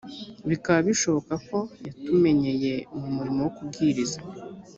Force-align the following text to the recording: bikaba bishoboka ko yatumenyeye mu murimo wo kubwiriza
bikaba 0.49 0.79
bishoboka 0.87 1.33
ko 1.47 1.57
yatumenyeye 1.85 2.73
mu 2.99 3.07
murimo 3.15 3.39
wo 3.45 3.51
kubwiriza 3.57 4.19